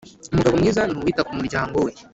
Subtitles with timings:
[0.31, 1.91] Umugabo mwiza nuwita kumuryango we